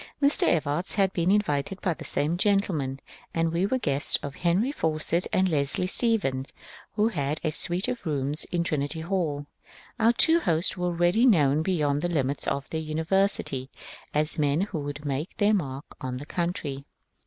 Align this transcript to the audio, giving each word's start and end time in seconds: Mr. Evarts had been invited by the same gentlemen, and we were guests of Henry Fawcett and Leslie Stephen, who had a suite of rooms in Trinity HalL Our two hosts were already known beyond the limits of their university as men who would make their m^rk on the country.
Mr. 0.19 0.47
Evarts 0.47 0.95
had 0.95 1.13
been 1.13 1.29
invited 1.29 1.79
by 1.79 1.93
the 1.93 2.03
same 2.03 2.35
gentlemen, 2.35 2.99
and 3.35 3.53
we 3.53 3.67
were 3.67 3.77
guests 3.77 4.15
of 4.23 4.33
Henry 4.33 4.71
Fawcett 4.71 5.27
and 5.31 5.47
Leslie 5.47 5.85
Stephen, 5.85 6.43
who 6.93 7.09
had 7.09 7.39
a 7.43 7.51
suite 7.51 7.87
of 7.87 8.03
rooms 8.03 8.45
in 8.45 8.63
Trinity 8.63 9.01
HalL 9.01 9.45
Our 9.99 10.13
two 10.13 10.39
hosts 10.39 10.75
were 10.75 10.87
already 10.87 11.27
known 11.27 11.61
beyond 11.61 12.01
the 12.01 12.09
limits 12.09 12.47
of 12.47 12.67
their 12.71 12.81
university 12.81 13.69
as 14.11 14.39
men 14.39 14.61
who 14.61 14.79
would 14.79 15.05
make 15.05 15.37
their 15.37 15.53
m^rk 15.53 15.83
on 16.01 16.17
the 16.17 16.25
country. 16.25 16.85